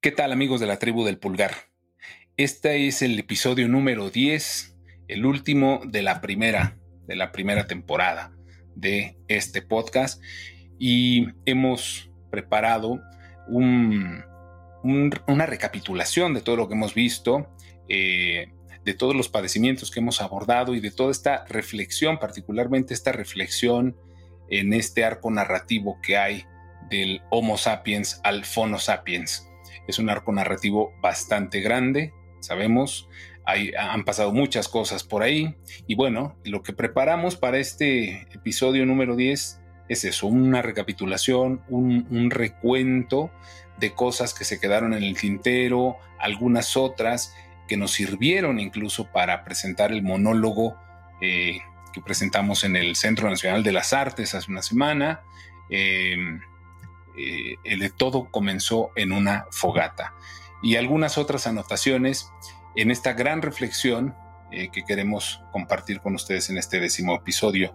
[0.00, 1.50] ¿Qué tal amigos de la tribu del pulgar?
[2.36, 4.76] Este es el episodio número 10,
[5.08, 6.78] el último de la primera,
[7.08, 8.30] de la primera temporada
[8.76, 10.22] de este podcast
[10.78, 13.00] y hemos preparado
[13.48, 17.52] una recapitulación de todo lo que hemos visto,
[17.88, 18.52] eh,
[18.84, 23.96] de todos los padecimientos que hemos abordado y de toda esta reflexión, particularmente esta reflexión
[24.48, 26.44] en este arco narrativo que hay
[26.88, 29.47] del Homo sapiens al Phono sapiens
[29.88, 33.08] es un arco narrativo bastante grande, sabemos,
[33.44, 35.56] hay, han pasado muchas cosas por ahí.
[35.86, 42.30] Y bueno, lo que preparamos para este episodio número 10 es eso, una recapitulación, un,
[42.30, 43.30] recuento
[43.78, 47.34] de cosas que se quedaron en el tintero, algunas otras
[47.66, 50.76] que nos sirvieron incluso para presentar el monólogo
[51.22, 51.60] eh,
[51.92, 55.22] que presentamos en el Centro Nacional de las Artes hace una semana.
[55.70, 56.40] Em,
[57.18, 60.14] eh, el todo comenzó en una fogata.
[60.62, 62.30] Y algunas otras anotaciones
[62.76, 64.14] en esta gran reflexión
[64.52, 67.74] eh, que queremos compartir con ustedes en este décimo episodio.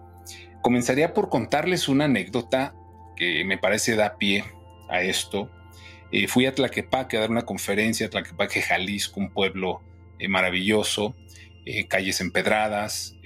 [0.62, 2.74] Comenzaría por contarles una anécdota
[3.16, 4.44] que me parece da pie
[4.88, 5.50] a esto.
[6.10, 9.82] Eh, fui a Tlaquepaque a dar una conferencia, Tlaquepaque, Jalisco, un pueblo
[10.26, 11.14] maravilloso,
[11.88, 13.16] calles empedradas,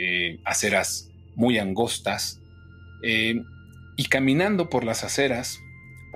[0.44, 2.40] aceras muy angostas.
[3.02, 5.60] y caminando por las aceras,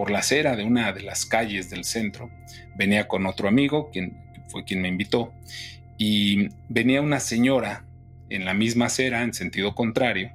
[0.03, 2.29] por la acera de una de las calles del centro.
[2.75, 5.33] Venía con otro amigo, quien fue quien me invitó,
[5.97, 7.85] y venía una señora
[8.29, 10.33] en la misma acera, en sentido contrario.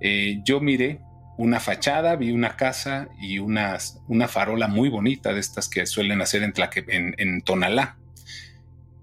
[0.00, 0.98] Eh, yo miré
[1.38, 6.20] una fachada, vi una casa y una, una farola muy bonita de estas que suelen
[6.20, 7.98] hacer en, en, Tonalá.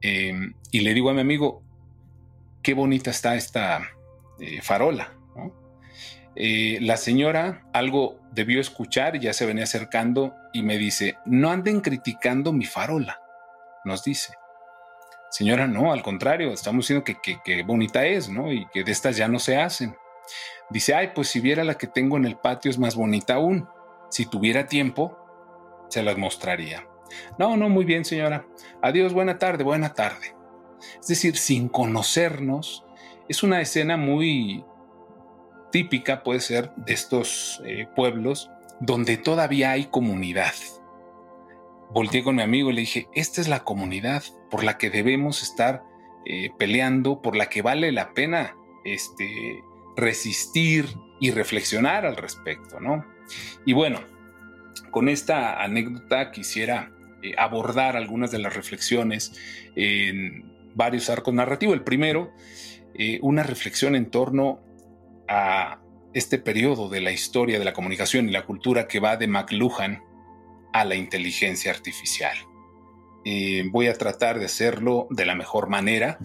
[0.01, 1.63] Eh, y le digo a mi amigo,
[2.63, 3.87] qué bonita está esta
[4.41, 5.13] eh, farola.
[6.35, 12.53] La señora algo debió escuchar, ya se venía acercando y me dice, no anden criticando
[12.53, 13.21] mi farola,
[13.83, 14.33] nos dice.
[15.29, 18.51] Señora, no, al contrario, estamos diciendo que, que, bonita es, ¿no?
[18.51, 19.95] Y que de estas ya no se hacen.
[20.69, 23.67] Dice, ay, pues si viera la que tengo en el patio es más bonita aún.
[24.09, 25.17] Si tuviera tiempo,
[25.89, 26.87] se las mostraría.
[27.37, 28.45] No, no, muy bien, señora.
[28.81, 30.35] Adiós, buena tarde, buena tarde.
[30.99, 32.85] Es decir, sin conocernos,
[33.27, 34.65] es una escena muy
[35.71, 38.49] típica puede ser de estos eh, pueblos
[38.79, 40.53] donde todavía hay comunidad.
[41.91, 45.41] Volteé con mi amigo y le dije, esta es la comunidad por la que debemos
[45.41, 45.83] estar
[46.25, 49.63] eh, peleando, por la que vale la pena este,
[49.95, 50.85] resistir
[51.19, 53.05] y reflexionar al respecto, ¿no?
[53.65, 53.99] Y bueno,
[54.91, 56.91] con esta anécdota quisiera
[57.21, 59.33] eh, abordar algunas de las reflexiones
[59.75, 61.75] en varios arcos narrativos.
[61.75, 62.31] El primero,
[63.21, 64.59] una reflexión en torno
[65.29, 65.79] a
[66.13, 70.03] este periodo de la historia de la comunicación y la cultura que va de McLuhan
[70.73, 72.35] a la inteligencia artificial.
[73.25, 76.17] Eh, voy a tratar de hacerlo de la mejor manera,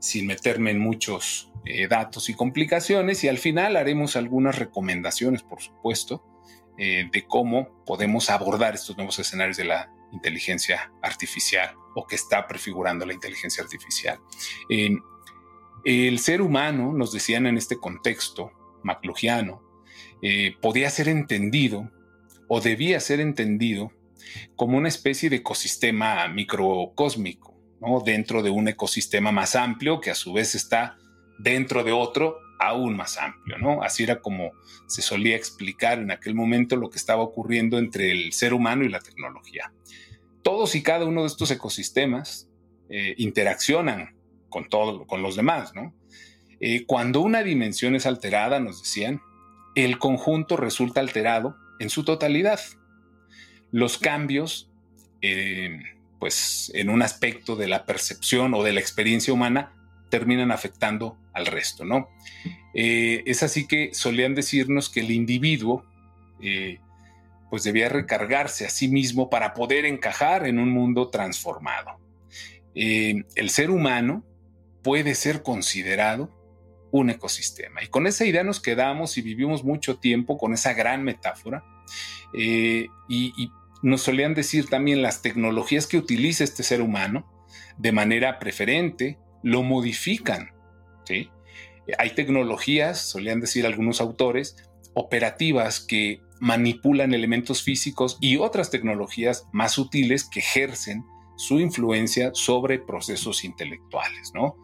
[0.00, 5.60] sin meterme en muchos eh, datos y complicaciones, y al final haremos algunas recomendaciones, por
[5.60, 6.24] supuesto,
[6.78, 12.46] eh, de cómo podemos abordar estos nuevos escenarios de la inteligencia artificial o que está
[12.46, 14.18] prefigurando la inteligencia artificial.
[15.84, 19.62] El ser humano, nos decían en este contexto maclugiano,
[20.22, 21.90] eh, podía ser entendido
[22.48, 23.92] o debía ser entendido
[24.56, 28.00] como una especie de ecosistema microcósmico, ¿no?
[28.00, 30.96] dentro de un ecosistema más amplio que a su vez está
[31.38, 33.82] dentro de otro aún más amplio, ¿no?
[33.82, 34.52] Así era como
[34.86, 38.88] se solía explicar en aquel momento lo que estaba ocurriendo entre el ser humano y
[38.88, 39.72] la tecnología.
[40.42, 42.48] Todos y cada uno de estos ecosistemas
[42.88, 44.15] eh, interaccionan
[44.56, 45.92] con todo, con los demás, ¿no?
[46.60, 49.20] Eh, cuando una dimensión es alterada, nos decían,
[49.74, 52.58] el conjunto resulta alterado en su totalidad.
[53.70, 54.70] Los cambios,
[55.20, 55.78] eh,
[56.18, 59.74] pues en un aspecto de la percepción o de la experiencia humana,
[60.08, 62.08] terminan afectando al resto, ¿no?
[62.72, 65.84] Eh, es así que solían decirnos que el individuo,
[67.50, 72.00] pues debía recargarse a sí mismo para poder encajar en un mundo transformado.
[72.74, 74.24] el ser humano
[74.86, 76.30] puede ser considerado
[76.92, 77.82] un ecosistema.
[77.82, 81.64] Y con esa idea nos quedamos y vivimos mucho tiempo con esa gran metáfora.
[82.32, 83.50] Eh, y,
[83.82, 87.26] nos solían decir también las tecnologías que utiliza este ser humano
[87.78, 90.52] de manera preferente, lo modifican.
[91.04, 91.30] ¿sí?
[91.98, 94.56] Hay tecnologías, solían decir algunos autores,
[94.94, 101.04] operativas que manipulan elementos físicos y otras tecnologías más sutiles que ejercen
[101.36, 104.56] su influencia sobre procesos intelectuales, ¿no?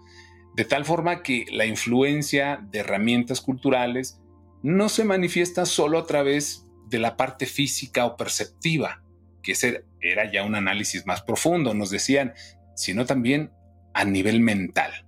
[0.55, 4.21] De tal forma que la influencia de herramientas culturales
[4.63, 9.03] no se manifiesta solo a través de la parte física o perceptiva,
[9.43, 9.65] que es
[10.01, 12.35] era ya un análisis más profundo, nos decían,
[12.75, 13.51] sino también
[13.95, 15.07] a nivel mental.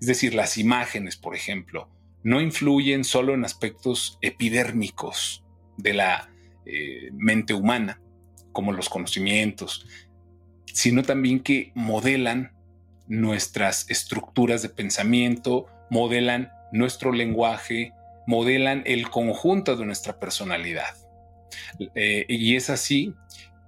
[0.00, 1.88] Es decir, las imágenes, por ejemplo,
[2.22, 5.44] no influyen solo en aspectos epidérmicos
[5.76, 6.30] de la
[6.66, 8.00] eh, mente humana,
[8.52, 9.86] como los conocimientos,
[10.66, 12.52] sino también que modelan
[13.08, 17.92] nuestras estructuras de pensamiento, modelan nuestro lenguaje,
[18.26, 20.94] modelan el conjunto de nuestra personalidad.
[21.94, 23.14] Eh, y es así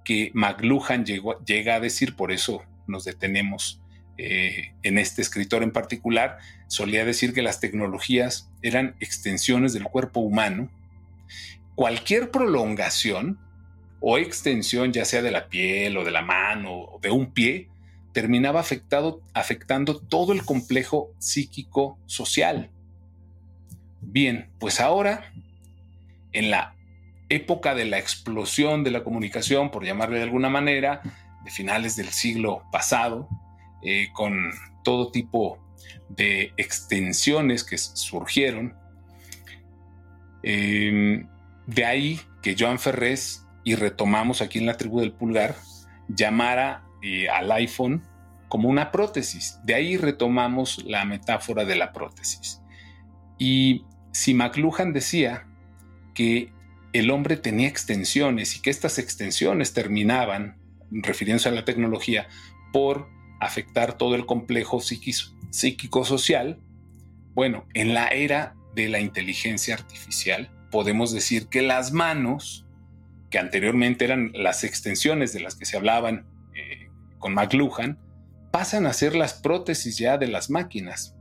[0.03, 3.81] que McLuhan llega a decir, por eso nos detenemos
[4.17, 6.37] eh, en este escritor en particular,
[6.67, 10.69] solía decir que las tecnologías eran extensiones del cuerpo humano.
[11.73, 13.39] Cualquier prolongación
[13.99, 17.70] o extensión, ya sea de la piel o de la mano o de un pie,
[18.13, 22.69] terminaba afectado, afectando todo el complejo psíquico social.
[24.01, 25.31] Bien, pues ahora,
[26.33, 26.75] en la
[27.29, 31.01] época de la explosión de la comunicación, por llamarle de alguna manera,
[31.43, 33.29] de finales del siglo pasado,
[33.83, 34.51] eh, con
[34.83, 35.57] todo tipo
[36.09, 38.75] de extensiones que surgieron.
[40.43, 41.27] Em,
[41.67, 45.55] de ahí que Joan Ferrés, y retomamos aquí en la tribu del pulgar,
[46.07, 48.03] llamara eh, al iPhone
[48.47, 49.59] como una prótesis.
[49.63, 52.61] De ahí retomamos la metáfora de la prótesis.
[53.37, 55.47] Y si McLuhan decía
[56.13, 56.51] que
[56.93, 60.57] el hombre tenía extensiones y que estas extensiones terminaban,
[60.91, 62.27] refiriéndose a la tecnología,
[62.73, 63.09] por
[63.39, 66.59] afectar todo el complejo psíquico-social,
[67.33, 72.65] bueno, en la era de la inteligencia artificial podemos decir que las manos,
[73.29, 76.25] que anteriormente eran las extensiones de las que se hablaban
[77.21, 77.97] con McLuhan,
[78.51, 81.15] pasan a ser las prótesis ya de las máquinas.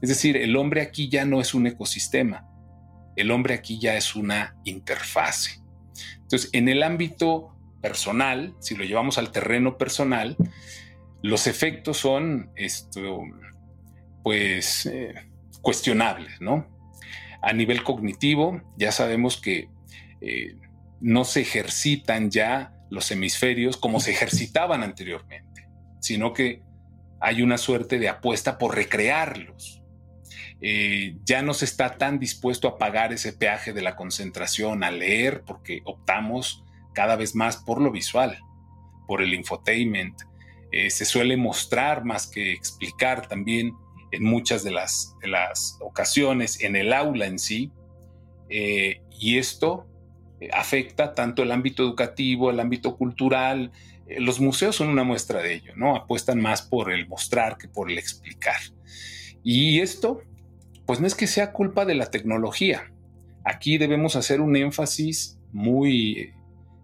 [0.00, 2.46] Es decir, el hombre aquí ya no es un ecosistema,
[3.16, 5.60] el hombre aquí ya es una interfase.
[6.18, 10.36] Entonces, en el ámbito personal, si lo llevamos al terreno personal,
[11.22, 13.22] los efectos son esto,
[14.22, 15.14] pues eh,
[15.62, 16.66] cuestionables, ¿no?
[17.42, 19.68] A nivel cognitivo, ya sabemos que
[20.20, 20.56] eh,
[21.00, 25.45] no se ejercitan ya los hemisferios como se ejercitaban anteriormente,
[26.00, 26.62] sino que
[27.20, 29.82] hay una suerte de apuesta por recrearlos.
[30.60, 34.90] Eh, ya no se está tan dispuesto a pagar ese peaje de la concentración, a
[34.90, 36.64] leer, porque optamos
[36.94, 38.38] cada vez más por lo visual,
[39.06, 40.22] por el infotainment.
[40.72, 43.74] Eh, se suele mostrar más que explicar también
[44.12, 45.14] en muchas de las,
[45.80, 47.70] ocasiones en el aula en sí.
[48.48, 49.86] Eh, y esto
[50.52, 53.72] afecta tanto el ámbito educativo, el ámbito cultural,
[54.18, 55.96] los museos son una muestra de ello, ¿no?
[55.96, 58.56] Apuestan más por el mostrar que por el explicar.
[59.42, 60.22] Y esto,
[60.86, 62.92] pues no es que sea culpa de la tecnología.
[63.44, 66.32] Aquí debemos hacer un énfasis muy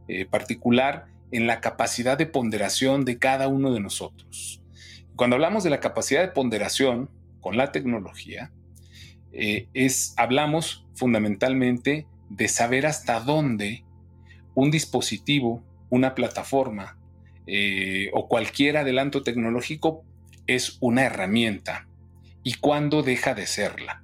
[0.09, 4.63] eh, particular en la capacidad de ponderación de cada uno de nosotros.
[5.17, 7.11] Cuando hablamos de la capacidad de ponderación
[7.41, 8.53] con la tecnología,
[9.33, 13.85] eh, es, hablamos fundamentalmente de saber hasta dónde
[14.55, 16.99] un dispositivo, una plataforma,
[17.47, 20.05] eh, o cualquier adelanto tecnológico
[20.47, 21.89] es una herramienta
[22.43, 24.03] y cuándo deja de serla.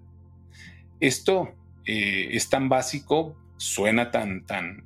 [1.01, 1.55] Esto
[1.85, 4.85] eh, es tan básico, suena tan, tan,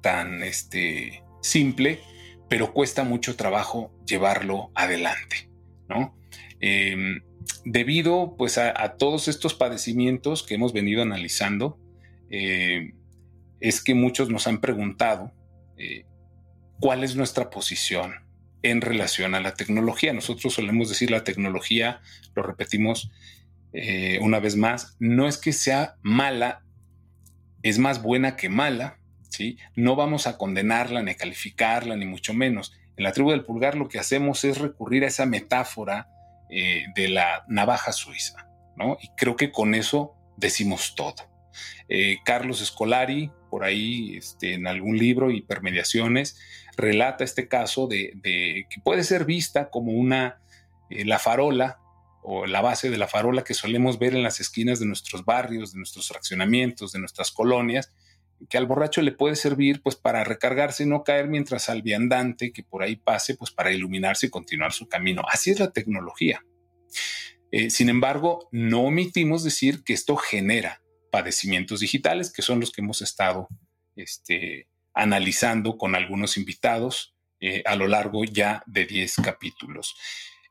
[0.00, 2.00] tan este, simple,
[2.48, 5.48] pero cuesta mucho trabajo llevarlo adelante,
[5.88, 6.16] ¿no?
[6.60, 7.20] Em,
[7.64, 11.78] debido pues a, todos estos padecimientos que hemos venido analizando,
[12.30, 12.92] eh,
[13.60, 15.32] es que muchos nos han preguntado
[16.80, 18.24] cuál es nuestra posición
[18.62, 20.12] en relación a la tecnología.
[20.12, 22.00] Nosotros solemos decir la tecnología,
[22.34, 23.10] lo repetimos
[23.72, 26.64] eh, una vez más, no es que sea mala,
[27.62, 29.58] es más buena que mala, ¿sí?
[29.74, 32.72] No vamos a condenarla, ni calificarla, ni mucho menos.
[32.96, 36.08] En la tribu del pulgar lo que hacemos es recurrir a esa metáfora
[36.50, 38.96] eh, de la navaja suiza, ¿no?
[39.02, 41.34] Y creo que con eso decimos todo.
[41.88, 46.38] Eh, Carlos Escolari, por ahí este, en algún libro, Hipermediaciones,
[46.76, 50.40] relata este caso de, que puede ser vista como una,
[50.90, 51.78] eh, la farola
[52.22, 55.72] o la base de la farola que solemos ver en las esquinas de nuestros barrios,
[55.72, 57.92] de nuestros fraccionamientos, de nuestras colonias,
[58.48, 62.52] que al borracho le puede servir pues para recargarse y no caer mientras al viandante
[62.52, 65.22] que por ahí pase pues para iluminarse y continuar su camino.
[65.30, 66.44] Así es la tecnología.
[67.50, 72.80] Eh, sin embargo, no omitimos decir que esto genera padecimientos digitales, que son los que
[72.80, 73.48] hemos estado
[73.94, 79.96] este, analizando con algunos invitados eh, a lo largo ya de 10 capítulos.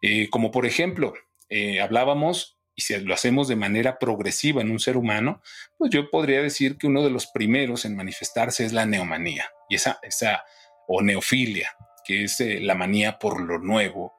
[0.01, 1.13] Eh, como por ejemplo,
[1.49, 5.41] eh, hablábamos, y si lo hacemos de manera progresiva en un ser humano,
[5.77, 9.49] pues yo podría decir que uno de los primeros en manifestarse es la neomanía.
[9.69, 10.43] Y esa, esa
[10.87, 14.13] o neofilia, que es la manía por lo nuevo,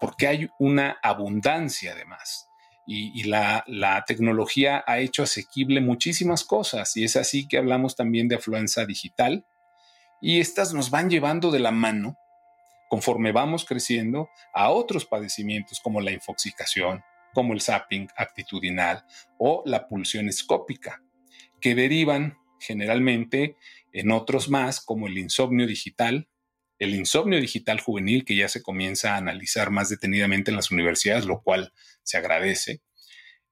[0.00, 2.48] porque hay una abundancia además.
[2.86, 3.64] Y, la,
[4.06, 9.46] tecnología ha hecho asequible muchísimas cosas y es así que hablamos también de afluencia digital
[10.20, 12.18] y estas nos van llevando de la mano
[12.90, 19.04] conforme vamos creciendo a otros padecimientos como la infoxicación, como el zapping actitudinal
[19.38, 21.02] o la pulsión escópica,
[21.60, 23.56] que derivan generalmente
[23.92, 26.28] en otros más como el insomnio digital,
[26.84, 31.24] el insomnio digital juvenil que ya se comienza a analizar más detenidamente en las universidades,
[31.26, 31.72] lo cual
[32.02, 32.80] se agradece,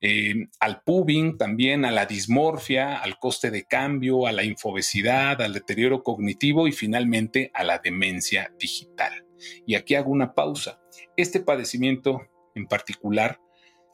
[0.04, 5.52] eh, al pubing también, a la dismorfia, al coste de cambio, a la infobesidad, al
[5.52, 9.26] deterioro cognitivo y finalmente a la demencia digital.
[9.64, 10.80] Y aquí hago una pausa.
[11.16, 13.40] Este padecimiento en particular,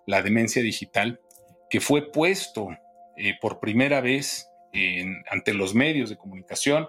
[0.07, 1.21] la demencia digital,
[1.69, 2.69] que fue puesto
[3.19, 4.47] eh, por primera vez
[5.31, 6.89] ante los medios de comunicación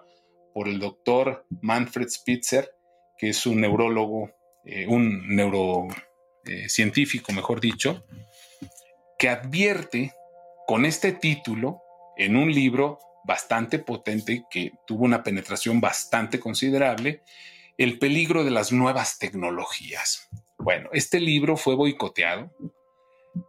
[0.54, 2.70] por el doctor Manfred Spitzer,
[3.18, 4.32] que es un neurólogo,
[4.66, 8.06] eh, un neurocientífico, mejor dicho,
[9.18, 10.14] que advierte
[10.66, 11.82] con este título
[12.18, 17.24] en un libro bastante potente que tuvo una penetración bastante considerable,
[17.78, 20.30] el peligro de las nuevas tecnologías.
[20.58, 22.52] Bueno, este libro fue boicoteado,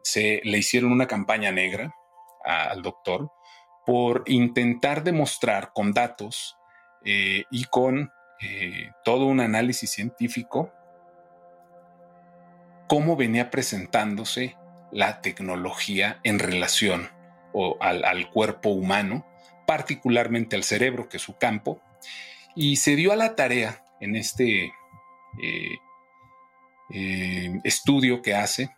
[0.03, 1.95] se le hicieron una campaña negra
[2.45, 3.31] al doctor
[3.85, 6.57] por intentar demostrar con datos
[7.05, 10.73] eh, y con eh, todo un análisis científico
[12.91, 14.57] cómo venía presentándose
[14.91, 17.09] la tecnología en relación
[17.81, 19.25] al, cuerpo humano,
[19.65, 21.81] particularmente al cerebro, que es su campo,
[22.57, 24.73] y se dio a la tarea en este
[26.93, 28.71] eh, estudio que hace,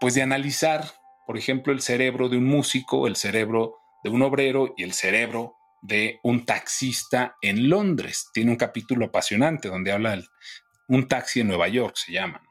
[0.00, 0.84] pues de analizar,
[1.24, 5.56] por ejemplo, el cerebro de un músico, el cerebro de un obrero y el cerebro
[5.84, 8.30] de un taxista en Londres.
[8.32, 10.24] Tiene un capítulo apasionante donde habla de
[10.88, 12.42] un taxi en Nueva York, se llama,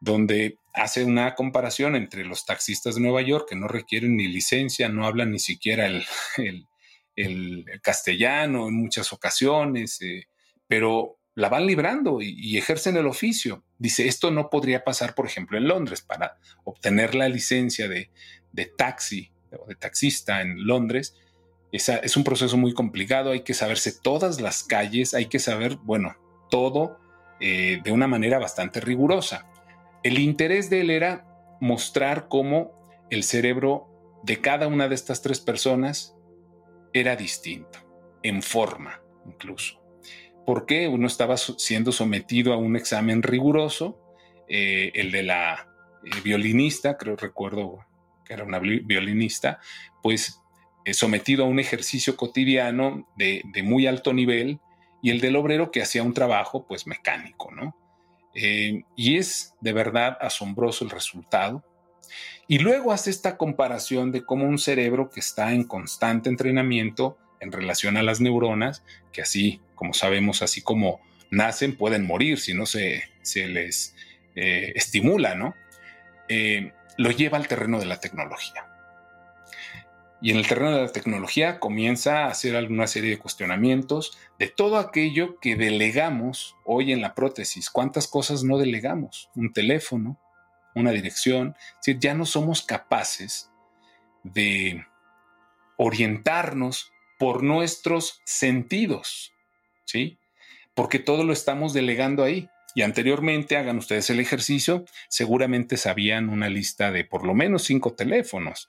[0.00, 4.88] donde hace una comparación entre los taxistas de Nueva York que no requieren ni licencia,
[4.88, 6.04] no hablan ni siquiera el,
[7.82, 10.26] castellano en muchas ocasiones, eh,
[10.66, 13.64] pero la van librando y, ejercen el oficio.
[13.78, 16.02] Dice, esto no podría pasar, por ejemplo, en Londres.
[16.02, 18.10] Para obtener la licencia de,
[18.50, 21.14] de taxi o de taxista en Londres,
[21.72, 26.16] es un proceso muy complicado, hay que saberse todas las calles, hay que saber, bueno,
[26.50, 26.98] todo
[27.40, 29.46] eh, de una manera bastante rigurosa.
[30.02, 31.26] El interés de él era
[31.60, 32.72] mostrar cómo
[33.10, 33.88] el cerebro
[34.22, 36.14] de cada una de estas tres personas
[36.92, 37.78] era distinto,
[38.22, 39.82] en forma incluso.
[40.44, 43.98] Porque uno estaba siendo sometido a un examen riguroso,
[44.46, 45.68] eh, el de la
[46.04, 47.78] eh, violinista, creo recuerdo
[48.26, 49.58] que era una violinista,
[50.02, 50.41] pues
[50.90, 54.60] sometido a un ejercicio cotidiano de, muy alto nivel
[55.02, 57.76] y el del obrero que hacía un trabajo pues mecánico, ¿no?
[58.34, 61.64] Eh, y es de verdad asombroso el resultado.
[62.48, 67.52] Y luego hace esta comparación de cómo un cerebro que está en constante entrenamiento en
[67.52, 72.66] relación a las neuronas, que así, como sabemos, así como nacen, pueden morir si no
[72.66, 73.94] se, se les
[74.34, 75.54] eh, estimula, ¿no?
[76.96, 78.71] lo lleva al terreno de la tecnología.
[80.22, 84.46] Y en el terreno de la tecnología comienza a hacer alguna serie de cuestionamientos de
[84.46, 87.70] todo aquello que delegamos hoy en la prótesis.
[87.70, 89.30] ¿Cuántas cosas no delegamos?
[89.34, 90.20] Un teléfono,
[90.76, 91.56] una dirección.
[91.84, 93.50] Es ya no somos capaces
[94.22, 94.86] de
[95.76, 99.32] orientarnos por nuestros sentidos,
[99.84, 100.18] ¿sí?
[100.74, 102.48] Porque todo lo estamos delegando ahí.
[102.76, 107.94] Y anteriormente, hagan ustedes el ejercicio, seguramente sabían una lista de por lo menos cinco
[107.94, 108.68] teléfonos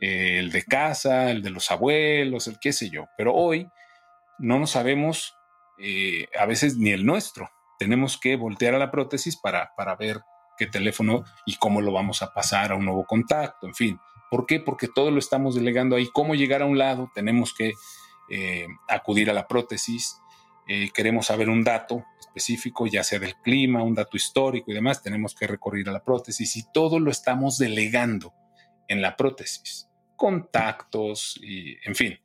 [0.00, 3.06] el de casa, el de los abuelos, el qué sé yo.
[3.16, 3.68] Pero hoy
[4.38, 5.36] no nos sabemos
[5.78, 7.50] eh, a veces ni el nuestro.
[7.78, 10.20] Tenemos que voltear a la prótesis para, para ver
[10.56, 14.00] qué teléfono y cómo lo vamos a pasar a un nuevo contacto, en fin.
[14.30, 14.60] ¿Por qué?
[14.60, 16.08] Porque todo lo estamos delegando ahí.
[16.12, 17.10] ¿Cómo llegar a un lado?
[17.14, 17.72] Tenemos que
[18.30, 20.20] eh, acudir a la prótesis.
[20.66, 25.02] Eh, queremos saber un dato específico, ya sea del clima, un dato histórico y demás,
[25.02, 28.32] tenemos que recurrir a la prótesis y todo lo estamos delegando
[28.88, 32.18] en la prótesis contactos y, en fin.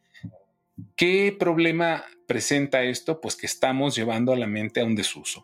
[0.95, 3.19] ¿Qué problema presenta esto?
[3.19, 5.43] Pues que estamos llevando a la mente a un desuso.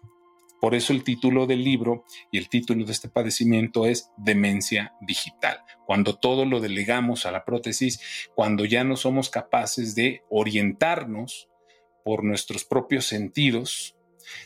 [0.62, 5.60] Por eso el título del libro y el título de este padecimiento es demencia digital.
[5.86, 8.00] Cuando todo lo delegamos a la prótesis,
[8.34, 11.50] cuando ya no somos capaces de orientarnos
[12.06, 13.98] por nuestros propios sentidos,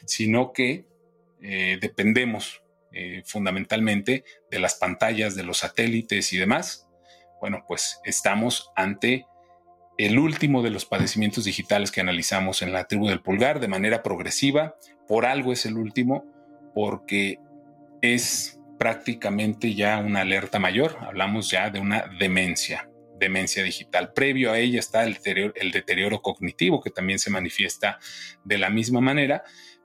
[0.05, 0.87] sino que
[1.41, 6.89] eh, dependemos eh, fundamentalmente de las pantallas, de los satélites y demás,
[7.39, 9.25] bueno, pues estamos ante
[9.97, 14.03] el último de los padecimientos digitales que analizamos en la tribu del pulgar de manera
[14.03, 14.75] progresiva.
[15.07, 16.25] Por algo es el último,
[16.73, 17.39] porque
[18.01, 20.97] es prácticamente ya una alerta mayor.
[21.01, 24.13] Hablamos ya de una demencia, demencia digital.
[24.13, 27.99] Previo a ella está el deterioro, el deterioro cognitivo, que también se manifiesta
[28.43, 29.43] de la misma manera,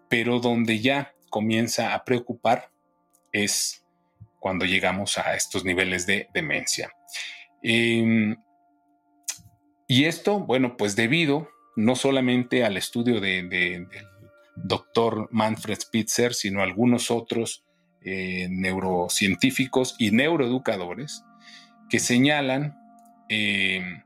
[0.08, 2.70] pero donde ya comienza a preocupar
[3.34, 3.84] es
[4.38, 6.90] cuando llegamos a estos niveles de demencia.
[7.62, 8.36] Em,
[9.88, 13.88] y esto, bueno, pues debido no solamente al estudio de, del
[14.54, 17.64] doctor Manfred Spitzer, sino a algunos otros
[18.02, 21.24] eh, neurocientíficos y neuroeducadores
[21.90, 22.78] que señalan
[23.28, 24.02] em,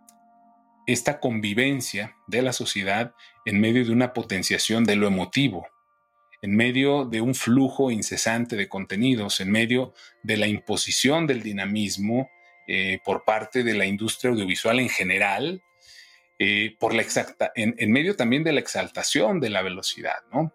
[0.86, 3.12] esta convivencia de la sociedad
[3.44, 5.66] en medio de una potenciación de lo emotivo,
[6.42, 9.92] en medio de un flujo incesante de contenidos, en medio
[10.22, 12.30] de la imposición del dinamismo
[12.66, 15.62] eh, por parte de la industria audiovisual en general,
[16.38, 20.52] eh, por la exacta, en, medio también de la exaltación de la velocidad, ¿no?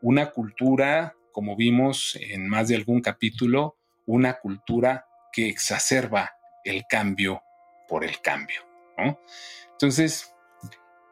[0.00, 6.32] Una cultura, como vimos en más de algún capítulo, una cultura que exacerba
[6.64, 7.42] el cambio
[7.88, 8.62] por el cambio.
[9.72, 10.32] Entonces,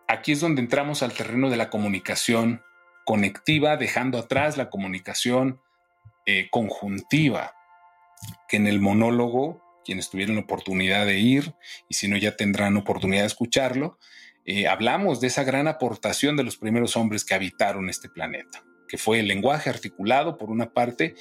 [0.08, 2.62] aquí es donde entramos al terreno de la comunicación
[3.06, 5.60] conectiva, dejando atrás la comunicación
[6.26, 7.54] eh, conjuntiva,
[8.48, 11.54] que en el monólogo quienes tuvieron la oportunidad de ir
[11.88, 13.96] y si no ya tendrán oportunidad de escucharlo,
[14.44, 18.98] eh, hablamos de esa gran aportación de los primeros hombres que habitaron este planeta, que
[18.98, 21.14] fue el lenguaje articulado por una parte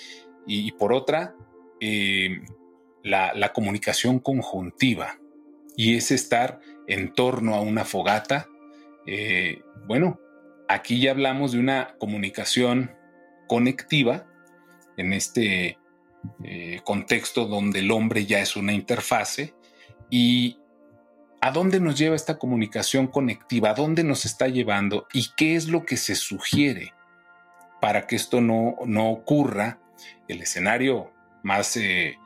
[0.47, 1.35] y, por otra
[1.79, 2.41] eh,
[3.03, 5.19] la, comunicación conjuntiva
[5.77, 8.49] y es estar en torno a una fogata.
[9.85, 10.19] Bueno,
[10.67, 12.91] aquí ya hablamos de una comunicación
[13.47, 14.25] conectiva
[14.97, 15.77] en este
[16.43, 19.53] eh, contexto donde el hombre ya es una interfase.
[20.09, 20.59] Y
[21.41, 25.67] a dónde nos lleva esta comunicación conectiva, a dónde nos está llevando y qué es
[25.67, 26.93] lo que se sugiere
[27.81, 29.79] para que esto no, no ocurra.
[30.27, 32.17] El escenario más eh,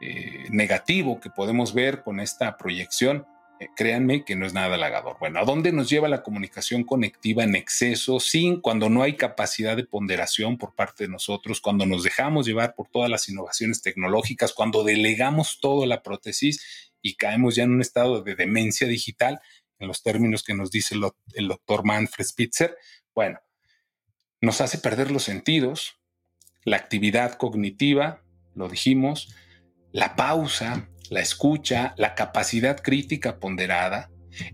[0.00, 3.26] eh, negativo que podemos ver con esta proyección
[3.60, 5.16] eh, créanme que no es nada halagador.
[5.20, 9.76] Bueno, ¿a dónde nos lleva la comunicación conectiva en exceso, sin cuando no hay capacidad
[9.76, 14.52] de ponderación por parte de nosotros, cuando nos dejamos llevar por todas las innovaciones tecnológicas,
[14.52, 19.40] cuando delegamos todo la prótesis y caemos ya en un estado de demencia digital,
[19.78, 20.96] en los términos que nos dice
[21.34, 22.76] el doctor Manfred Spitzer?
[23.14, 23.40] Bueno,
[24.40, 26.00] nos hace perder los sentidos,
[26.64, 28.22] la actividad cognitiva,
[28.54, 29.34] lo dijimos,
[29.94, 34.10] la pausa, la escucha, la capacidad crítica ponderada,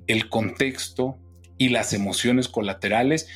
[0.06, 1.18] el contexto
[1.56, 3.26] y las emociones colaterales,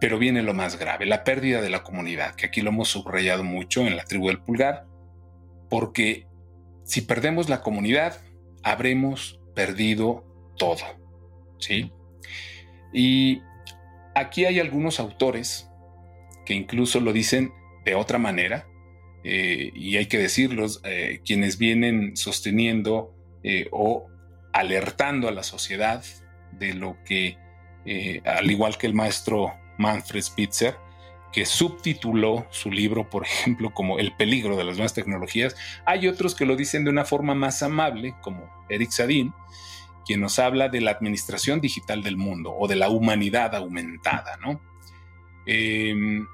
[0.00, 3.42] pero viene lo más grave, la pérdida de la comunidad, que aquí lo hemos subrayado
[3.42, 4.86] mucho en la tribu del pulgar,
[5.68, 6.28] porque
[6.84, 8.16] si perdemos la comunidad,
[8.62, 10.24] habremos perdido
[10.56, 10.84] todo,
[11.58, 11.90] ¿sí?
[12.92, 13.42] Y
[14.14, 15.68] aquí hay algunos autores
[16.46, 17.52] que incluso lo dicen
[17.84, 18.68] de otra manera,
[19.24, 24.06] eh, y hay que decirlos, eh, quienes vienen sosteniendo eh, o
[24.52, 26.04] alertando a la sociedad
[26.52, 27.38] de lo que,
[28.24, 30.76] al igual que el maestro Manfred Spitzer,
[31.32, 36.36] que subtituló su libro, por ejemplo, como El peligro de las nuevas tecnologías, hay otros
[36.36, 39.32] que lo dicen de una forma más amable, como Eric Sadin,
[40.06, 44.60] quien nos habla de la administración digital del mundo o de la humanidad aumentada, ¿no?
[45.46, 46.26] Em,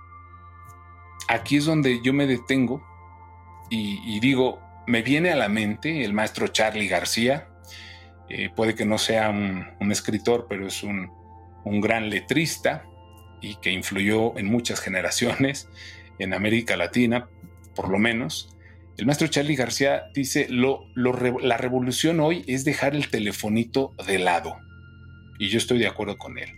[1.31, 2.85] aquí es donde yo me detengo
[3.73, 7.49] y, digo, me viene a la mente el maestro Charlie García,
[8.29, 11.09] eh, puede que no sea un, escritor, pero es un,
[11.81, 12.85] gran letrista
[13.41, 15.69] y que influyó en muchas generaciones
[16.19, 17.29] en América Latina,
[17.77, 18.57] por lo menos.
[18.99, 24.57] El maestro Charlie García dice, lo, la revolución hoy es dejar el telefonito de lado.
[25.39, 26.51] Y yo estoy de acuerdo con él.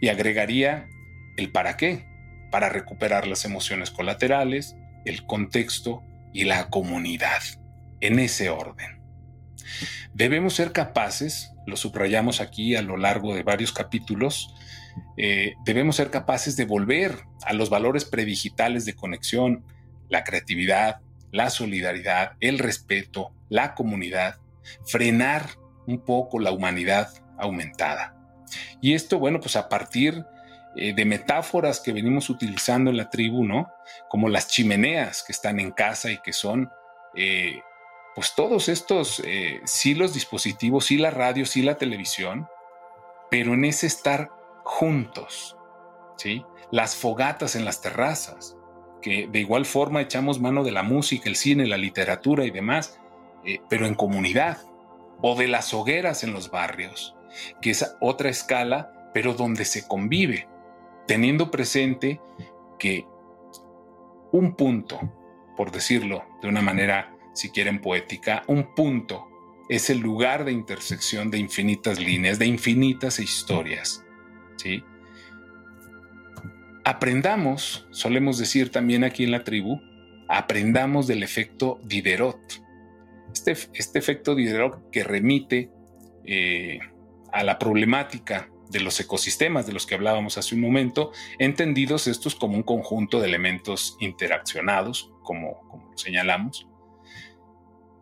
[0.00, 0.88] Y agregaría
[1.36, 2.13] el para qué
[2.54, 7.42] para recuperar las emociones colaterales, el contexto y la comunidad,
[8.00, 9.02] en ese orden.
[10.12, 14.54] Debemos ser capaces, lo subrayamos aquí a lo largo de varios capítulos,
[15.16, 19.64] eh, debemos ser capaces de volver a los valores predigitales de conexión,
[20.08, 21.00] la creatividad,
[21.32, 24.36] la solidaridad, el respeto, la comunidad,
[24.86, 25.48] frenar
[25.88, 28.14] un poco la humanidad aumentada.
[28.80, 30.24] Y esto, bueno, pues a partir
[30.76, 33.72] eh, de metáforas que venimos utilizando en la tribu, ¿no?
[34.08, 36.68] Como las chimeneas que están en casa y que son,
[37.14, 37.60] eh,
[38.16, 42.48] pues todos estos, eh, sí los dispositivos, sí la radio, sí la televisión,
[43.30, 44.30] pero en ese estar
[44.64, 45.56] juntos,
[46.16, 46.44] ¿sí?
[46.72, 48.56] Las fogatas en las terrazas,
[49.00, 52.98] que de igual forma echamos mano de la música, el cine, la literatura y demás,
[53.68, 54.58] pero en comunidad,
[55.20, 57.14] o de las hogueras en los barrios,
[57.60, 60.48] que es otra escala, pero donde se convive,
[61.06, 62.20] teniendo presente
[62.78, 63.06] que
[64.32, 65.00] un punto,
[65.56, 69.28] por decirlo de una manera, si quieren, poética, un punto
[69.68, 74.04] es el lugar de intersección de infinitas líneas, de infinitas historias.
[74.56, 74.82] ¿sí?
[76.84, 79.80] Aprendamos, solemos decir también aquí en la tribu,
[80.28, 82.40] aprendamos del efecto Diderot.
[83.32, 85.70] Este, este efecto Diderot que remite
[86.24, 86.78] eh,
[87.32, 92.34] a la problemática de los ecosistemas de los que hablábamos hace un momento, entendidos estos
[92.34, 96.66] como un conjunto de elementos interaccionados, como, como señalamos.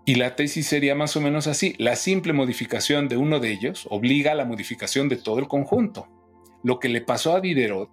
[0.06, 3.86] Y la tesis sería más o menos así, la simple modificación de uno de ellos
[3.90, 6.08] obliga a la modificación de todo el conjunto.
[6.64, 7.90] Lo que le pasó a Diderot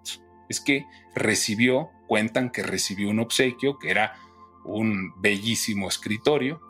[0.47, 4.15] es que recibió, cuentan que recibió un obsequio, que era
[4.63, 6.61] un bellísimo escritorio,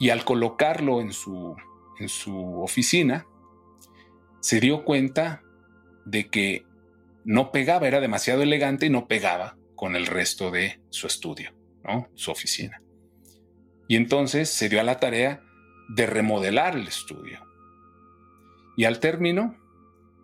[0.00, 1.54] y al colocarlo en su,
[1.98, 3.26] en su oficina,
[4.44, 5.42] se dio cuenta
[6.04, 6.66] de que
[7.24, 11.54] no pegaba, era demasiado elegante y no pegaba con el resto de su estudio,
[12.14, 12.82] su oficina.
[13.88, 15.40] Y entonces se dio a la tarea
[15.88, 17.40] de remodelar el estudio.
[18.76, 19.56] Y al término,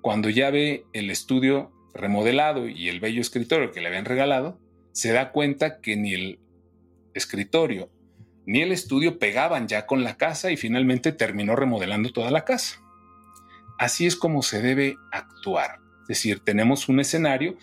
[0.03, 4.61] cuando ya ve el estudio remodelado y el bello escritorio que le habían regalado,
[4.93, 6.39] se da cuenta que ni el
[7.15, 7.91] escritorio
[8.45, 12.83] ni el estudio pegaban ya con la casa y finalmente terminó remodelando toda la casa.
[13.81, 15.79] Así es como se debe actuar.
[16.03, 17.57] Es decir, tenemos un escenario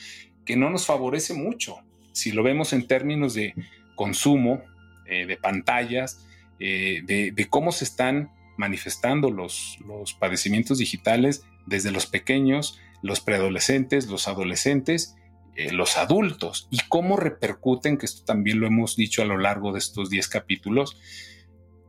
[0.45, 1.77] que no nos favorece mucho.
[2.11, 3.53] Si lo vemos en términos de
[3.93, 4.63] consumo,
[5.05, 6.25] eh, de pantallas,
[6.59, 9.77] eh, de, cómo se están manifestando los,
[10.19, 15.15] padecimientos digitales desde los pequeños los preadolescentes, los adolescentes,
[15.55, 19.71] eh, los adultos y cómo repercuten, que esto también lo hemos dicho a lo largo
[19.71, 20.99] de estos 10 capítulos,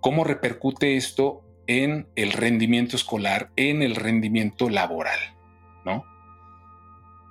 [0.00, 5.18] cómo repercute esto en el rendimiento escolar, en el rendimiento laboral,
[5.84, 6.04] ¿no?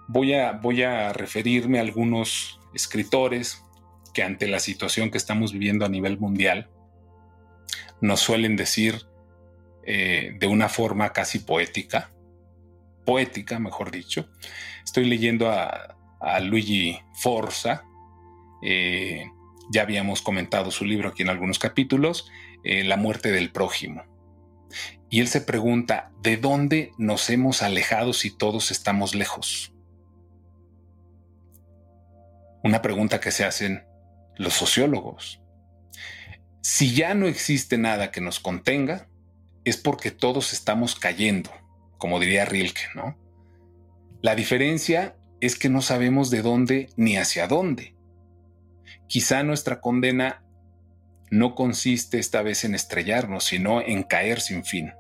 [0.07, 3.65] Voy a, voy a referirme a algunos escritores
[4.13, 6.69] que ante la situación que estamos viviendo a nivel mundial
[7.99, 9.01] nos suelen decir
[9.85, 12.11] eh, de una forma casi poética,
[13.05, 14.29] poética, mejor dicho.
[14.83, 15.95] Estoy leyendo a,
[16.41, 17.83] Luigi Forza.
[18.63, 19.25] Eh,
[19.71, 22.29] ya habíamos comentado su libro aquí en algunos capítulos,
[22.63, 24.16] eh, La muerte del prójimo.
[25.09, 29.73] Y él se pregunta, ¿de dónde nos hemos alejado si todos estamos lejos?
[32.63, 33.85] Una pregunta que se hacen
[34.35, 35.41] los sociólogos.
[36.61, 39.07] Si ya no existe nada que nos contenga,
[39.63, 41.49] es porque todos estamos cayendo
[41.97, 43.17] como diría Rilke, ¿no?
[44.21, 47.95] La diferencia es que no sabemos de dónde ni hacia dónde.
[49.07, 50.43] Quizá nuestra condena
[51.29, 54.93] no consiste esta vez en estrellarnos, sino en caer sin fin.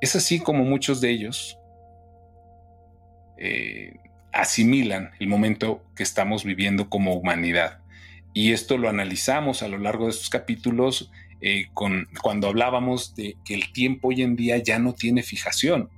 [0.00, 1.58] Es así como muchos de ellos
[3.38, 3.96] eh,
[4.32, 7.80] asimilan el momento que estamos viviendo como humanidad.
[8.34, 11.10] Y esto lo analizamos a lo largo de estos capítulos
[11.40, 15.90] eh, cuando hablábamos de que el tiempo hoy en día ya no tiene fijación.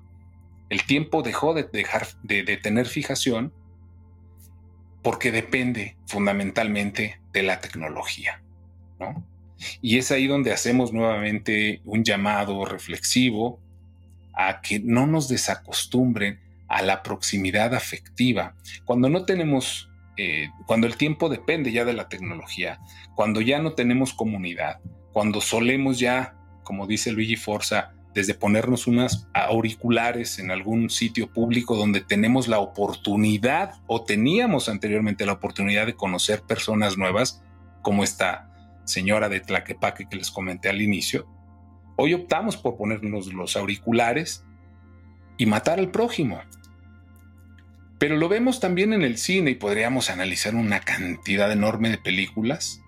[0.69, 3.53] El tiempo dejó de, dejar, de, tener fijación
[5.03, 8.43] porque depende fundamentalmente de la tecnología.
[9.81, 13.61] Y es ahí donde hacemos nuevamente un llamado reflexivo
[14.35, 18.55] a que no nos desacostumbren a la proximidad afectiva.
[18.85, 22.79] Cuando no tenemos, eh, cuando el tiempo depende ya de la tecnología,
[23.17, 24.81] cuando ya no tenemos comunidad,
[25.13, 31.77] cuando solemos ya, como dice Luigi Forza, desde ponernos unas auriculares en algún sitio público
[31.77, 37.43] donde tenemos la oportunidad o teníamos anteriormente la oportunidad de conocer personas nuevas,
[37.83, 38.48] como esta
[38.89, 41.29] señora de Tlaquepaque que les comenté al inicio.
[41.97, 44.45] Hoy optamos por ponernos los auriculares
[45.37, 46.41] y matar al prójimo.
[47.99, 52.81] Pero lo vemos también en el cine y podríamos analizar una cantidad enorme de películas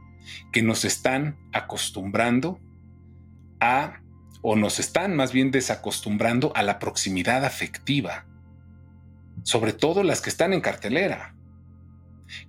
[0.53, 2.61] que nos están acostumbrando
[3.59, 4.01] a,
[4.43, 8.27] o nos están más bien desacostumbrando a la proximidad afectiva,
[9.43, 11.35] sobre todo las que están en cartelera,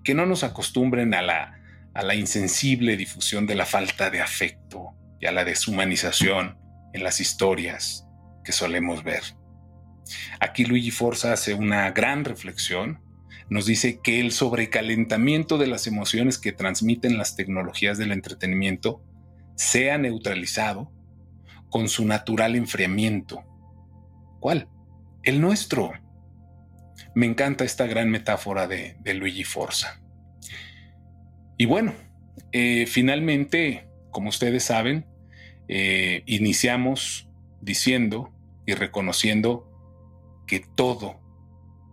[0.03, 1.60] que no nos acostumbren a la,
[1.93, 6.57] a la insensible difusión de la falta de afecto y a la deshumanización
[6.93, 8.07] en las historias
[8.43, 9.23] que solemos ver.
[10.39, 12.99] Aquí Luigi Forza hace una gran reflexión
[13.51, 19.03] nos dice que el sobrecalentamiento de las emociones que transmiten las tecnologías del entretenimiento
[19.55, 20.89] sea neutralizado
[21.69, 23.43] con su natural enfriamiento.
[24.39, 24.69] ¿Cuál?
[25.23, 25.91] El nuestro.
[27.13, 30.00] Me encanta esta gran metáfora de, Luigi Forza.
[31.61, 31.93] Y bueno,
[32.53, 35.05] eh, finalmente, como ustedes saben,
[35.67, 37.29] eh, iniciamos
[37.61, 38.33] diciendo
[38.65, 39.69] y reconociendo
[40.47, 41.19] que todo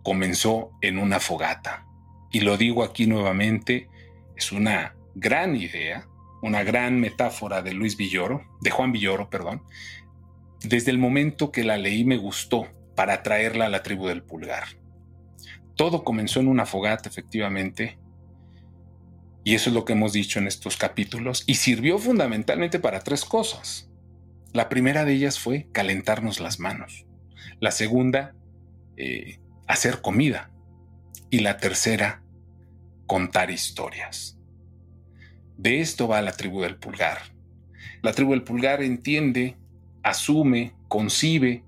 [0.01, 1.85] comenzó en una fogata.
[2.31, 3.89] Y lo digo aquí nuevamente,
[4.35, 6.07] es una gran idea,
[6.41, 9.61] una gran metáfora de Luis Villoro, de Juan Villoro, perdón.
[10.63, 14.63] Desde el momento que la leí me gustó para traerla a la tribu del pulgar.
[15.75, 17.99] Todo comenzó en una fogata, efectivamente,
[19.43, 23.25] y eso es lo que hemos dicho en estos capítulos, y sirvió fundamentalmente para tres
[23.25, 23.89] cosas.
[24.53, 27.05] La primera de ellas fue calentarnos las manos.
[27.59, 28.35] La segunda,
[28.97, 30.51] eh, hacer comida.
[31.29, 32.23] Y la tercera,
[33.05, 34.39] contar historias.
[35.57, 37.19] De esto va la tribu del pulgar.
[38.01, 39.57] La tribu del pulgar entiende,
[40.03, 41.63] asume, concibe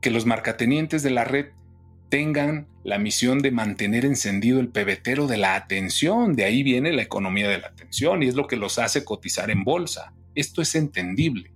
[0.00, 1.46] que los marcatenientes de la red
[2.08, 6.34] tengan la misión de mantener encendido el pebetero de la atención.
[6.34, 9.50] De ahí viene la economía de la atención y es lo que los hace cotizar
[9.50, 10.12] en bolsa.
[10.34, 11.50] Esto es entendible.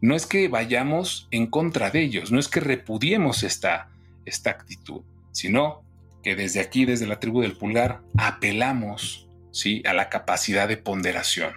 [0.00, 3.90] No es que vayamos en contra de ellos, no es que repudiemos esta,
[4.24, 5.02] esta actitud,
[5.32, 5.82] sino
[6.22, 9.82] que desde aquí, desde la tribu del pulgar, apelamos ¿sí?
[9.86, 11.52] a la capacidad de ponderación.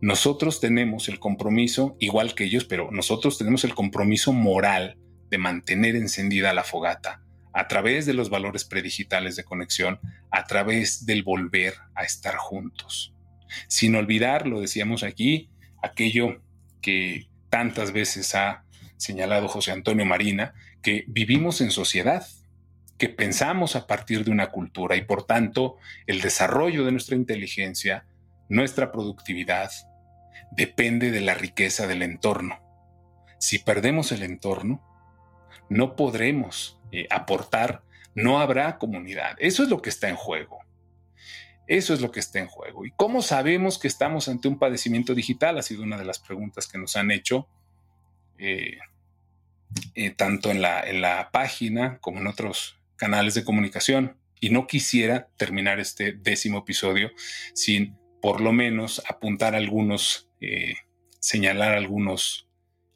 [0.00, 4.96] Nosotros tenemos el compromiso, igual que ellos, pero nosotros tenemos el compromiso moral
[5.30, 7.22] de mantener encendida la fogata
[7.52, 13.14] a través de los valores predigitales de conexión, a través del volver a estar juntos.
[13.68, 15.50] Sin olvidar, lo decíamos aquí,
[15.82, 16.42] aquello
[16.80, 18.64] que tantas veces ha
[18.96, 22.26] señalado José Antonio Marina, que vivimos en sociedad,
[22.98, 28.06] que pensamos a partir de una cultura y por tanto el desarrollo de nuestra inteligencia,
[28.48, 29.70] nuestra productividad,
[30.52, 32.60] depende de la riqueza del entorno.
[33.38, 34.82] Si perdemos el entorno,
[35.68, 37.82] no podremos eh, aportar,
[38.14, 39.34] no habrá comunidad.
[39.38, 40.58] Eso es lo que está en juego.
[41.66, 42.84] Eso es lo que está en juego.
[42.84, 45.56] ¿Y cómo sabemos que estamos ante un padecimiento digital?
[45.56, 47.48] Ha sido una de las preguntas que nos han hecho.
[48.36, 48.76] Eh,
[49.94, 54.18] eh, tanto en la, en la página como en otros canales de comunicación.
[54.38, 57.10] Y no quisiera terminar este décimo episodio
[57.54, 60.28] sin por lo menos apuntar algunos,
[61.20, 62.48] señalar algunos,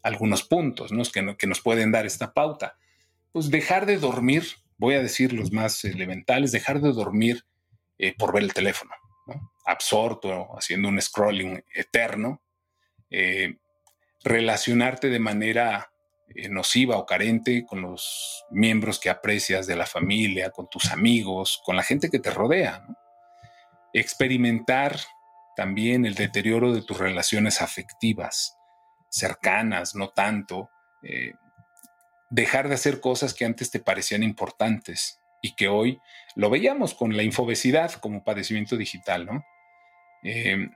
[0.02, 1.02] algunos puntos ¿no?
[1.04, 2.76] Que, que nos pueden dar esta pauta.
[3.36, 4.44] Pues dejar de dormir,
[4.78, 7.44] voy a decir los más elementales, dejar de dormir
[7.98, 8.92] eh, por ver el teléfono,
[9.66, 12.40] absorto, haciendo un scrolling eterno,
[14.24, 15.92] relacionarte de manera
[16.34, 21.60] eh, nociva o carente con los miembros que aprecias de la familia, con tus amigos,
[21.62, 22.86] con la gente que te rodea.
[23.92, 24.98] Experimentar
[25.56, 28.56] también el deterioro de tus relaciones afectivas,
[29.10, 30.70] cercanas, no tanto.
[31.02, 31.34] Eh,
[32.30, 36.00] dejar de hacer cosas que antes te parecían importantes y que hoy
[36.34, 39.44] lo veíamos con la infobesidad como padecimiento digital, ¿no?
[40.22, 40.68] Eh,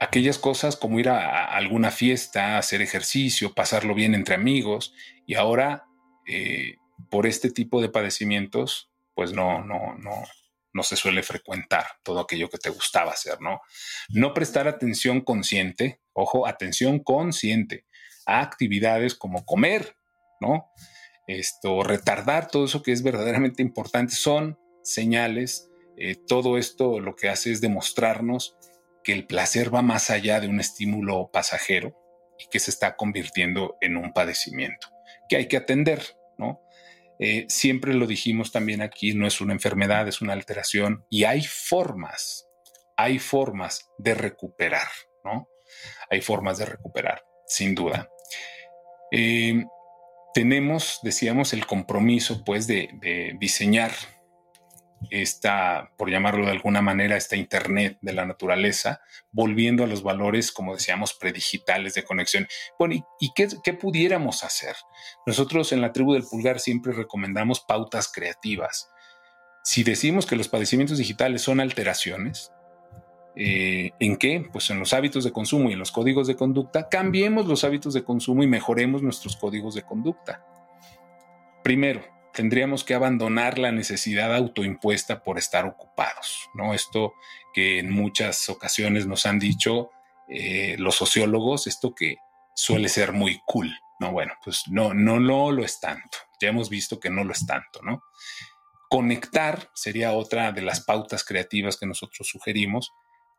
[0.00, 4.94] aquellas cosas como ir a, alguna fiesta, hacer ejercicio, pasarlo bien entre amigos,
[5.26, 5.84] y ahora
[6.26, 6.76] eh,
[7.10, 10.24] por este tipo de padecimientos, pues no, no, no,
[10.72, 13.60] no se suele frecuentar todo aquello que te gustaba hacer, ¿no?
[14.08, 17.86] No prestar atención consciente, ojo, atención consciente
[18.26, 19.96] a actividades como comer,
[20.42, 20.70] ¿no?
[21.26, 25.70] Esto, retardar todo eso que es verdaderamente importante son señales.
[25.96, 28.56] Eh, todo esto lo que hace es demostrarnos
[29.02, 31.96] que el placer va más allá de un estímulo pasajero
[32.38, 34.88] y que se está convirtiendo en un padecimiento
[35.32, 36.02] que hay que atender,
[36.36, 36.60] ¿no?
[37.18, 41.42] Eh, siempre lo dijimos también aquí, no es una enfermedad, es una alteración y hay
[41.42, 42.46] formas,
[42.98, 44.88] hay formas de recuperar,
[45.24, 45.48] ¿no?
[46.10, 48.10] Hay formas de recuperar, sin duda.
[49.10, 49.64] Eh,
[50.34, 53.92] tenemos, decíamos, el compromiso, pues, de, diseñar
[55.10, 59.00] esta, por llamarlo de alguna manera, esta Internet de la naturaleza,
[59.32, 62.46] volviendo a los valores, como decíamos, predigitales de conexión.
[62.78, 64.76] Bueno, ¿y, qué, pudiéramos hacer?
[65.26, 68.88] Nosotros en la tribu del pulgar siempre recomendamos pautas creativas.
[69.64, 72.52] Si decimos que los padecimientos digitales son alteraciones,
[73.34, 74.46] eh, ¿En qué?
[74.52, 76.88] Pues en los hábitos de consumo y en los códigos de conducta.
[76.88, 80.44] Cambiemos los hábitos de consumo y mejoremos nuestros códigos de conducta.
[81.64, 86.74] Primero, tendríamos que abandonar la necesidad autoimpuesta por estar ocupados, ¿no?
[86.74, 87.14] Esto
[87.54, 89.90] que en muchas ocasiones nos han dicho
[90.28, 92.16] eh, los sociólogos, esto que
[92.54, 94.12] suele ser muy cool, ¿no?
[94.12, 96.18] Bueno, pues no, no, no lo es tanto.
[96.40, 98.02] Ya hemos visto que no lo es tanto, ¿no?
[98.90, 102.92] Conectar sería otra de las pautas creativas que nosotros sugerimos.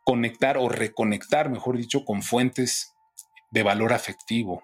[0.03, 2.93] Conectar o reconectar, mejor dicho, con fuentes
[3.51, 4.63] de valor afectivo,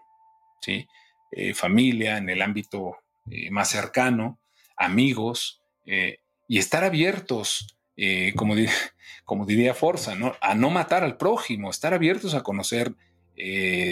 [0.61, 0.87] ¿sí?
[1.31, 2.97] Eh, familia, en el ámbito
[3.29, 4.39] eh, más cercano,
[4.75, 7.77] amigos, eh, y estar abiertos,
[8.35, 10.33] como, diría Forza, ¿no?
[10.41, 12.93] a no matar al prójimo, estar abiertos a conocer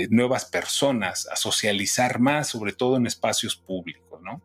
[0.09, 4.41] nuevas personas, a socializar más, sobre todo en espacios públicos, ¿no?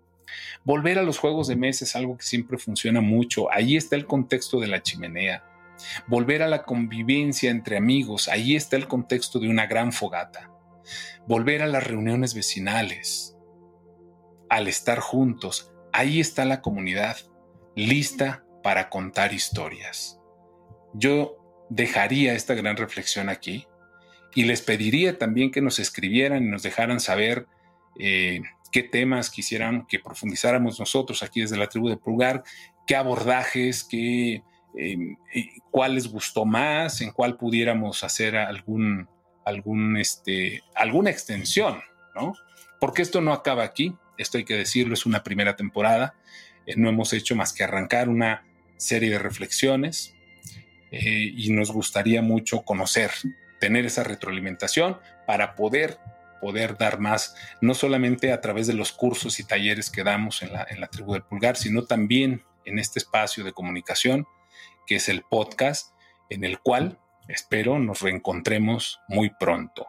[0.65, 3.53] Volver a los juegos de mesa es algo que siempre funciona mucho.
[3.53, 5.43] Ahí está el contexto de la chimenea.
[6.07, 10.51] Volver a la convivencia entre amigos, ahí está el contexto de una gran fogata.
[11.27, 13.37] Volver a las reuniones vecinales,
[14.49, 17.17] al estar juntos, ahí está la comunidad,
[17.75, 20.19] lista para contar historias.
[20.95, 21.37] Yo
[21.71, 23.67] dejaría esta gran reflexión aquí
[24.35, 27.47] y les pediría también que nos escribieran y nos dejaran saber
[27.99, 32.43] eh, qué temas quisieran que profundizáramos nosotros aquí desde la tribu de Pulgar,
[32.87, 34.43] qué abordajes, qué,
[34.77, 35.17] eh,
[35.71, 39.09] cuál les gustó más, en cuál pudiéramos hacer algún,
[39.45, 41.81] algún, este, alguna extensión,
[42.15, 42.35] ¿no?
[42.81, 46.15] Porque esto no acaba aquí, esto hay que decirlo, es una primera temporada,
[46.67, 48.45] eh, no hemos hecho más que arrancar una
[48.77, 50.15] serie de reflexiones
[50.91, 53.11] eh, y nos gustaría mucho conocer,
[53.61, 55.99] tener esa retroalimentación para poder
[56.41, 60.53] poder dar más, no solamente a través de los cursos y talleres que damos en
[60.53, 64.27] la, en la tribu del pulgar, sino también en este espacio de comunicación
[64.87, 65.95] que es el podcast,
[66.31, 69.89] en el cual espero nos reencontremos muy pronto.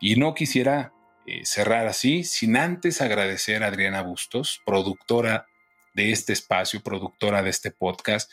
[0.00, 0.92] Y no quisiera
[1.26, 5.46] eh, cerrar así sin antes agradecer a Adriana Bustos, productora
[5.94, 8.30] de este espacio, productora de este podcast,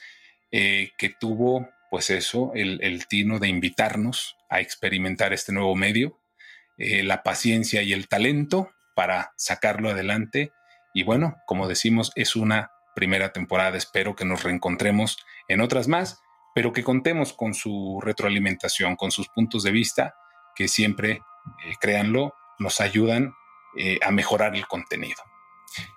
[0.52, 6.20] eh, que tuvo, pues eso, el, tino de invitarnos a experimentar este nuevo medio,
[6.78, 10.52] eh, la paciencia y el talento para sacarlo adelante.
[10.94, 13.78] Y bueno, como decimos, es una primera temporada.
[13.78, 16.22] Espero que nos reencontremos en otras más,
[16.54, 20.16] pero que contemos con su retroalimentación, con sus puntos de vista,
[20.54, 21.22] que siempre, eh,
[21.80, 23.34] créanlo, nos ayudan
[23.78, 25.24] eh, a mejorar el contenido.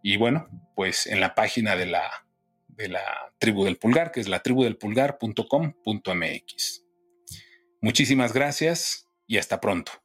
[0.00, 2.08] Y bueno, pues en la página de la
[2.68, 6.84] de la tribu del pulgar, que es la tribu del pulgar.com.mx.
[7.80, 9.99] Muchísimas gracias y hasta pronto.